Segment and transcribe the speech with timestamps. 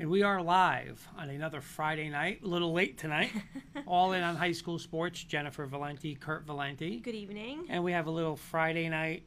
[0.00, 3.32] And we are live on another Friday night, a little late tonight.
[3.86, 5.24] All in on high school sports.
[5.24, 7.00] Jennifer Valenti, Kurt Valenti.
[7.00, 7.66] Good evening.
[7.68, 9.24] And we have a little Friday night.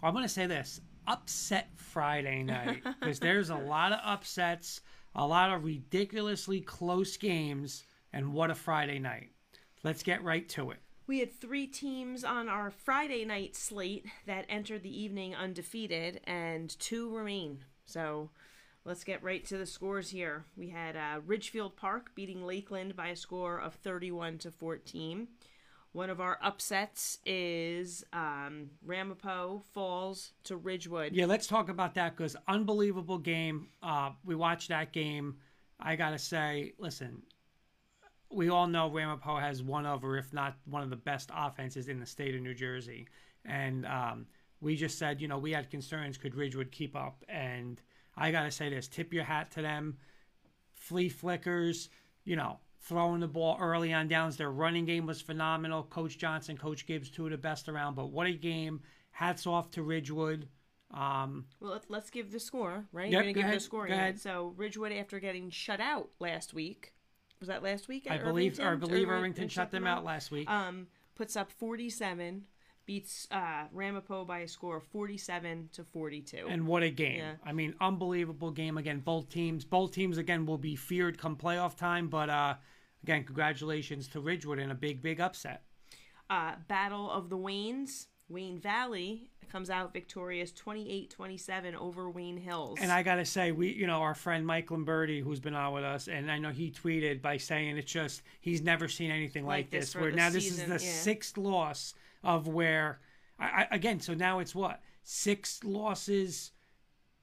[0.00, 4.80] I'm going to say this upset Friday night because there's a lot of upsets,
[5.16, 9.30] a lot of ridiculously close games, and what a Friday night.
[9.82, 10.78] Let's get right to it.
[11.08, 16.78] We had three teams on our Friday night slate that entered the evening undefeated, and
[16.78, 17.64] two remain.
[17.86, 18.30] So
[18.84, 20.44] let's get right to the scores here.
[20.56, 25.28] We had uh, Ridgefield Park beating Lakeland by a score of 31 to 14.
[25.92, 31.14] One of our upsets is um, Ramapo falls to Ridgewood.
[31.14, 33.68] Yeah, let's talk about that because unbelievable game.
[33.82, 35.36] Uh, we watched that game.
[35.80, 37.22] I gotta say, listen,
[38.30, 41.88] we all know Ramapo has one of, or if not one of the best offenses
[41.88, 43.08] in the state of New Jersey,
[43.44, 44.26] and um,
[44.60, 47.80] we just said, you know, we had concerns could Ridgewood keep up, and
[48.16, 49.98] I gotta say this: tip your hat to them.
[50.72, 51.88] Flea flickers,
[52.24, 54.36] you know, throwing the ball early on downs.
[54.36, 55.82] Their running game was phenomenal.
[55.84, 57.94] Coach Johnson, Coach Gibbs, two of the best around.
[57.94, 58.80] But what a game!
[59.10, 60.48] Hats off to Ridgewood.
[60.92, 63.04] Um, well, let's, let's give the score, right?
[63.04, 63.86] Yep, You're going to give ahead, the score.
[63.86, 64.18] go ahead.
[64.18, 66.92] So, Ridgewood, after getting shut out last week,
[67.38, 68.08] was that last week?
[68.10, 68.66] I at believe, Irvington?
[68.66, 70.50] I believe Irving- Irvington shut them out last week.
[70.50, 72.42] Um, puts up 47,
[72.86, 76.46] beats uh, Ramapo by a score of 47 to 42.
[76.48, 77.18] And what a game!
[77.18, 77.32] Yeah.
[77.44, 79.00] I mean, unbelievable game again.
[79.00, 82.08] Both teams, both teams again will be feared come playoff time.
[82.08, 82.54] But uh,
[83.02, 85.62] again, congratulations to Ridgewood in a big, big upset.
[86.28, 92.78] uh, Battle of the Waynes, Wayne Valley comes out victorious 28-27 over Wayne Hills.
[92.80, 95.82] And I gotta say, we, you know, our friend Mike Lamberti, who's been on with
[95.82, 99.64] us, and I know he tweeted by saying it's just he's never seen anything like,
[99.64, 99.96] Like this.
[99.96, 100.78] Where now this is the yeah.
[100.78, 103.00] sixth loss of where,
[103.38, 106.52] I, I, again, so now it's what six losses,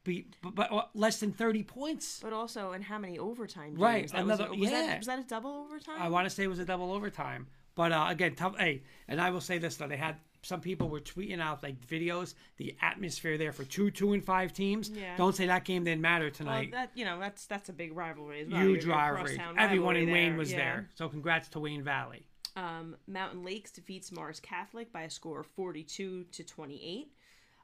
[0.03, 2.19] be, but, but uh, less than thirty points.
[2.21, 3.79] but also, and how many overtime games?
[3.79, 4.87] Right, That another- was, was, yeah.
[4.87, 6.01] that, was that a double overtime?
[6.01, 7.47] I want to say it was a double overtime.
[7.75, 8.57] But uh, again, tough.
[8.57, 11.85] Hey, and I will say this though: they had some people were tweeting out like
[11.85, 14.89] videos, the atmosphere there for two, two, and five teams.
[14.89, 15.15] Yeah.
[15.17, 16.69] Don't say that game didn't matter tonight.
[16.71, 18.61] well, that you know that's that's a big rivalry as well.
[18.61, 19.39] Huge rivalry.
[19.57, 20.57] Everyone in rivalry Wayne was yeah.
[20.57, 20.89] there.
[20.95, 22.25] So congrats to Wayne Valley.
[22.57, 27.11] Um, Mountain Lakes defeats Morris Catholic by a score of 42 to 28.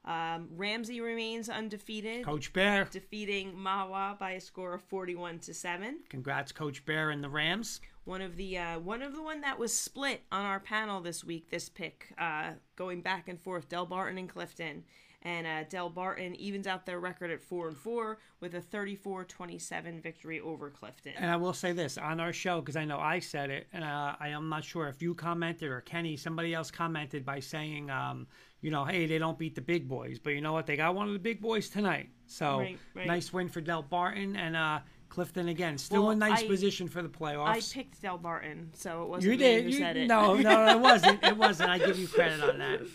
[0.04, 2.84] Um, Ramsey remains undefeated, Coach Bear.
[2.90, 6.00] defeating Mahwah by a score of 41 to 7.
[6.10, 7.80] Congrats, Coach Bear and the Rams.
[8.04, 11.24] One of the uh, one of the one that was split on our panel this
[11.24, 11.50] week.
[11.50, 14.84] This pick uh, going back and forth, Delbarton and Clifton,
[15.24, 20.40] and uh, Delbarton evens out their record at four and four with a 34-27 victory
[20.40, 21.12] over Clifton.
[21.16, 23.82] And I will say this on our show because I know I said it, and
[23.82, 27.90] uh, I am not sure if you commented or Kenny, somebody else commented by saying,
[27.90, 28.26] um,
[28.60, 30.66] you know, hey, they don't beat the big boys, but you know what?
[30.66, 32.10] They got one of the big boys tonight.
[32.26, 33.06] So Right, right.
[33.06, 34.80] nice win for Delbarton and uh,
[35.14, 37.46] Clifton again, still Well, in nice I- position for the playoffs.
[37.46, 37.72] I playoffs.
[37.72, 39.64] picked Delbarton, so it wasn't you me did.
[39.64, 40.08] who You, said it.
[40.08, 41.22] No, no, it wasn't.
[41.22, 41.70] It wasn't.
[41.70, 42.80] I give you credit on that.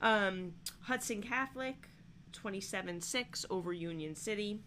[0.00, 0.52] Um,
[0.82, 1.88] Hudson Catholic,
[2.32, 4.60] 27-6 over Union City.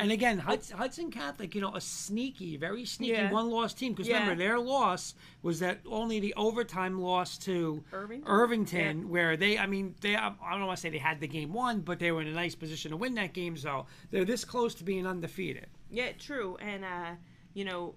[0.00, 3.30] And again, Hudson, Hudson Catholic, you know, a sneaky, very sneaky Yeah.
[3.30, 3.92] one-loss team.
[3.92, 4.18] Because Yeah.
[4.20, 8.28] remember, their loss was that only the overtime loss to Irvington?
[8.28, 11.52] Irvington, where they, I mean, they, I don't want to say they had the game
[11.52, 13.56] won, but they were in a nice position to win that game.
[13.56, 15.66] So they're this close to being undefeated.
[15.90, 16.56] Yeah, true.
[16.60, 17.12] And uh,
[17.54, 17.94] you know,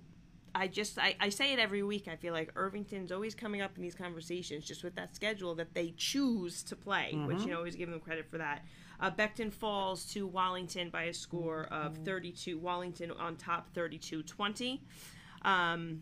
[0.54, 2.07] I just I, I say it every week.
[2.07, 5.74] I feel like Irvington's always coming up in these conversations just with that schedule that
[5.74, 8.63] they choose to play, which you know always give them credit for that.
[9.00, 12.58] Uh, Becton falls to Wallington by a score of 32.
[12.58, 14.80] Wallington on top 32-20.
[15.44, 16.02] Um,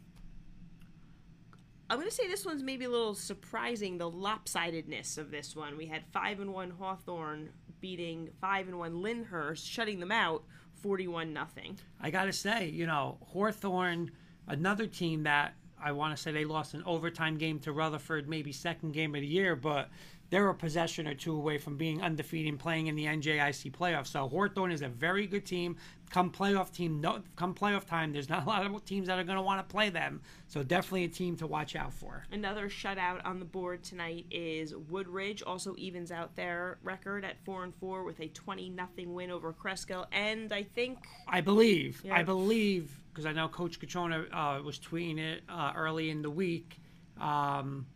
[1.90, 5.78] I'm going to say this one's maybe a little surprising, the lopsidedness of this one.
[5.78, 7.50] We had 5 and 1 Hawthorne
[7.80, 10.44] beating 5 and 1 Lyndhurst, shutting them out
[10.82, 11.78] 41 nothing.
[12.02, 14.12] I got to say, you know, Hawthorne,
[14.48, 18.52] another team that I want to say they lost an overtime game to Rutherford, maybe
[18.52, 19.90] second game of the year, but
[20.30, 24.08] they're a possession or two away from being undefeated and playing in the NJIC playoffs.
[24.08, 25.78] So Hawthorne is a very good team.
[26.12, 29.24] Come playoff team, no, come playoff time, there's not a lot of teams that are
[29.24, 30.22] going to want to play them.
[30.48, 32.24] So definitely a team to watch out for.
[32.32, 35.42] Another shutout on the board tonight is Wood-Ridge.
[35.42, 39.52] Also evens out their record at four and four with a twenty nothing win over
[39.52, 40.06] Cresskill.
[40.12, 42.16] And I think I believe, Yeah.
[42.16, 46.30] I believe, because I know Coach Catrona uh, was tweeting it uh, early in the
[46.32, 46.80] week.
[47.20, 47.88] Um,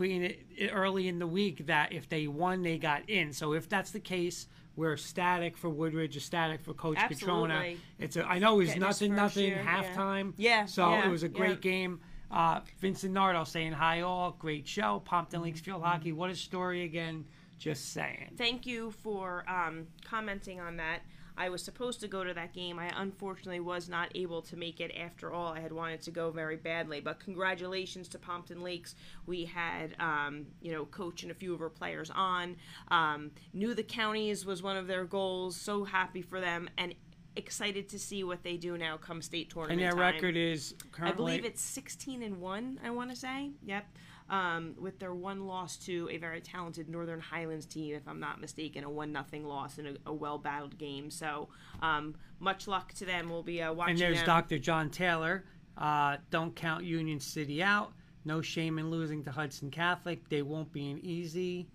[0.00, 3.32] it early in the week that if they won, they got in.
[3.32, 4.46] So if that's the case,
[4.76, 7.54] we're ecstatic for Wood-Ridge, Static for Coach Catrona.
[7.54, 7.80] Absolutely.
[7.98, 9.82] It's a, I know it was Getting nothing, nothing year, yeah.
[9.82, 10.32] halftime.
[10.36, 11.70] Yeah, So yeah, it was a great yeah.
[11.72, 12.00] game.
[12.30, 15.02] Uh, Vincent Nardo saying hi all, great show.
[15.04, 17.24] Pompton Lakes Field Hockey, what a story again.
[17.58, 18.34] Just saying.
[18.36, 21.00] thank you for um, commenting on that.
[21.38, 22.78] I was supposed to go to that game.
[22.78, 25.52] I unfortunately was not able to make it after all.
[25.52, 28.96] I had wanted to go very badly, but congratulations to Pompton Lakes.
[29.26, 32.56] We had, um, you know, coach and a few of our players on.
[32.88, 35.56] Um, knew the counties was one of their goals.
[35.56, 36.94] So happy for them and
[37.36, 40.14] excited to see what they do now come state tournament And their time.
[40.14, 43.52] record is currently, I believe it's 16 and 1, I want to say.
[43.64, 43.86] Yep.
[44.30, 48.42] Um, with their one loss to a very talented Northern Highlands team, if I'm not
[48.42, 51.10] mistaken, a 1 nothing loss in a, a well battled game.
[51.10, 51.48] So,
[51.80, 53.30] um, much luck to them.
[53.30, 54.26] We'll be uh, watching and there's them.
[54.26, 54.58] Dr.
[54.58, 55.44] John Taylor.
[55.78, 57.92] Uh, don't count Union City out.
[58.24, 60.28] No shame in losing to Hudson Catholic.
[60.28, 61.68] They won't be an easy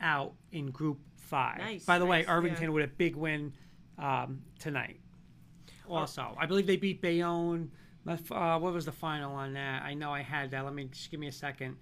[0.00, 1.58] out in Group Five.
[1.58, 2.70] Nice, By the way, nice, Irvington yeah.
[2.70, 3.52] with a big win
[3.98, 4.98] um, tonight.
[5.88, 7.70] Also, I believe they beat Bayonne.
[8.06, 9.82] Uh, what was the final on that?
[9.82, 10.64] I know I had that.
[10.64, 11.76] Let me just give me a second.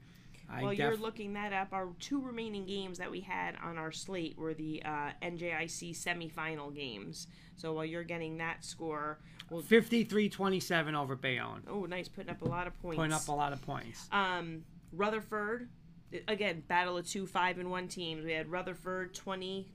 [0.50, 3.78] I While def- you're looking that up, our two remaining games that we had on
[3.78, 7.26] our slate were the uh, NJIC semifinal games.
[7.56, 9.18] So while you're getting that score,
[9.50, 12.96] we'll 53-27 over Bayonne, oh nice, putting up a lot of points.
[12.96, 14.08] putting up a lot of points.
[14.12, 15.68] Um, Rutherford,
[16.28, 18.24] again, battle of two five and one teams.
[18.24, 19.68] We had Rutherford twenty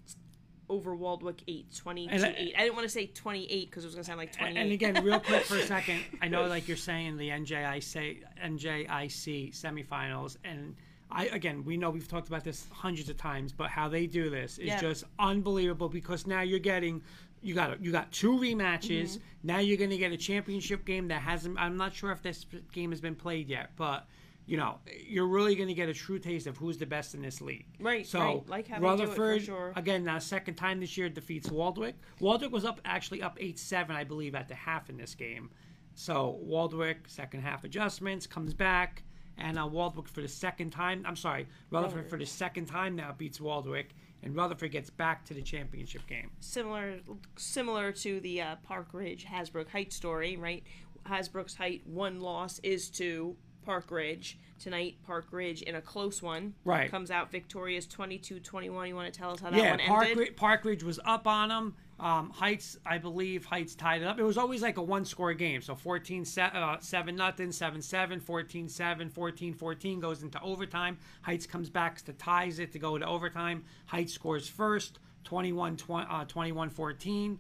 [0.70, 2.54] over Waldwick eight, 20 And to I- eight.
[2.58, 4.58] I didn't want to say twenty eight because it was going to sound like twenty
[4.58, 9.54] And again, real quick for a second, I know like you're saying the NJIC NJIC
[9.54, 10.76] semifinals, and
[11.10, 14.30] I again we know we've talked about this hundreds of times, but how they do
[14.30, 14.82] this is Yeah.
[14.82, 17.02] just unbelievable because now you're getting.
[17.44, 19.12] You got you got two rematches.
[19.12, 19.22] Mm-hmm.
[19.44, 21.58] Now you're going to get a championship game that hasn't.
[21.60, 24.08] I'm not sure if this game has been played yet, but
[24.48, 27.22] you know you're really going to get a true taste of who's the best in
[27.22, 27.66] this league.
[27.80, 28.50] Right, So right.
[28.50, 29.74] Like how do it for Rutherford sure.
[29.76, 31.94] again now second time this year defeats Waldwick.
[32.20, 35.52] Waldwick was up actually up eight seven I believe at the half in this game.
[35.94, 39.04] So Waldwick second half adjustments comes back
[39.38, 41.04] and uh, Waldwick for the second time.
[41.06, 43.88] I'm sorry, Rutherford for the second time now beats Waldwick
[44.24, 46.32] and Rutherford gets back to the championship game.
[46.40, 47.00] similar
[47.36, 50.64] similar to the uh, Park Ridge Hasbrouck Heights story, right?
[51.06, 53.36] Hasbrouck's Height one loss is to
[53.68, 54.38] Park Ridge.
[54.60, 56.90] Tonight, Park Ridge in a close one Right.
[56.90, 58.88] comes out victorious 22-21.
[58.88, 60.18] You want to tell us how that yeah, one Park, ended?
[60.18, 61.76] Ri- Park Ridge was up on them.
[62.00, 64.18] Um, Heights, I believe Heights tied it up.
[64.20, 65.62] It was always like a one score game.
[65.62, 70.98] So 14 se- uh, 7 nothing, 7 7, 14 7, 14 14 goes into overtime.
[71.24, 73.66] Heights comes back to ties it to go to overtime.
[73.88, 77.38] Heights scores first, 21 20, uh, 21 14.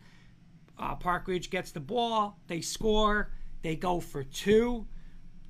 [0.77, 2.37] Uh, Park Ridge gets the ball.
[2.47, 3.31] They score.
[3.61, 4.87] They go for two.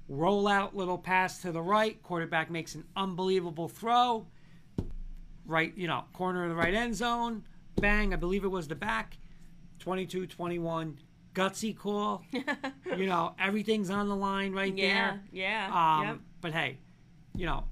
[0.10, 2.02] Roll out, little pass to the right.
[2.04, 4.26] Quarterback makes an unbelievable throw
[5.46, 7.44] right, you know, corner of the right end zone.
[7.78, 9.18] Bang, I believe it was the back.
[9.80, 10.98] 22 21.
[11.34, 12.24] Gutsy call.
[12.32, 15.22] you know, everything's on the line right Yeah, there.
[15.32, 16.20] yeah, Um, yep.
[16.42, 16.78] But hey,
[17.36, 17.66] you know,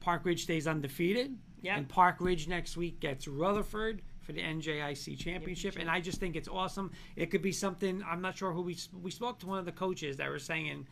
[0.00, 1.36] Park Ridge stays undefeated.
[1.62, 1.78] Yep.
[1.78, 5.76] And Park Ridge next week gets Rutherford for the NJIC championship.
[5.78, 6.90] And I just think it's awesome.
[7.16, 9.72] It could be something, I'm not sure who we, we spoke to one of the
[9.72, 10.86] coaches that were saying,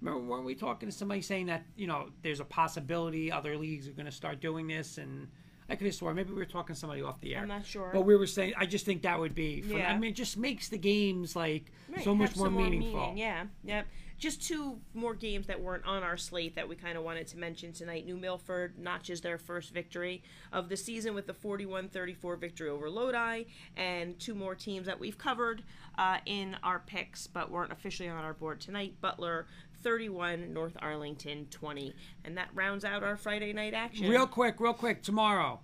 [0.00, 3.88] Remember, weren't we talking to somebody saying that you know there's a possibility other leagues
[3.88, 4.98] are going to start doing this?
[4.98, 5.28] And
[5.68, 7.42] I could have sworn maybe we were talking to somebody off the air.
[7.42, 7.90] I'm not sure.
[7.92, 9.62] But we were saying I just think that would be.
[9.62, 9.78] Fun.
[9.78, 9.92] Yeah.
[9.92, 13.00] I mean, it just makes the games like Right, so much more meaningful.
[13.00, 13.86] meaning, Yeah, yep.
[14.18, 17.38] Just two more games that weren't on our slate that we kind of wanted to
[17.38, 18.04] mention tonight.
[18.04, 23.44] New Milford notches their first victory of the season with the 41-34 victory over Lodi,
[23.76, 25.62] and two more teams that we've covered
[25.96, 28.94] uh, in our picks but weren't officially on our board tonight.
[29.00, 29.46] Butler
[29.82, 31.94] 31, North Arlington 20,
[32.24, 34.08] and that rounds out our Friday night action.
[34.08, 35.02] Real quick, real quick.
[35.02, 35.60] Tomorrow,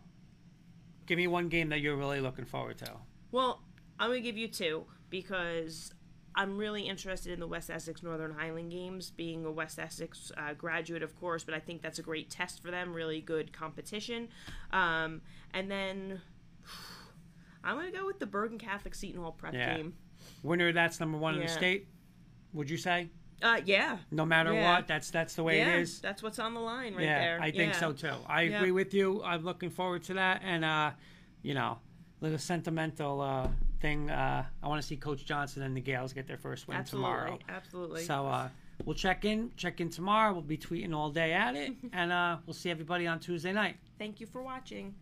[1.06, 2.92] give me one game that you're really looking forward to.
[3.32, 3.62] Well,
[3.98, 5.92] I'm going to give you two because
[6.36, 10.54] I'm really interested in the West Essex Northern Highland games, being a West Essex uh,
[10.54, 14.28] graduate, of course, but I think that's a great test for them, really good competition.
[14.72, 15.20] Um,
[15.52, 16.20] and then
[17.64, 19.76] I'm going to go with the Bergen Catholic Seton Hall prep Yeah.
[19.76, 19.94] game.
[20.42, 21.86] Winner, that's number one in the state.
[22.52, 23.08] Would you say?
[23.42, 23.98] Uh, yeah.
[24.10, 24.76] No matter Yeah.
[24.76, 26.00] what, that's that's the way yeah, it is.
[26.00, 27.40] that's what's on the line right yeah, there.
[27.42, 27.80] I think Yeah.
[27.80, 28.14] so too.
[28.26, 29.22] I agree with you.
[29.22, 30.92] I'm looking forward to that, and uh,
[31.42, 31.78] you know,
[32.20, 33.48] little sentimental uh,
[33.80, 34.10] thing.
[34.10, 37.10] Uh, I want to see Coach Johnson and the Gales get their first win Absolutely.
[37.10, 37.38] tomorrow.
[37.48, 38.02] Absolutely.
[38.04, 38.48] So uh,
[38.84, 40.32] we'll check in, check in tomorrow.
[40.32, 43.76] We'll be tweeting all day at it, and uh, we'll see everybody on Tuesday night.
[43.98, 44.94] Thank you for watching.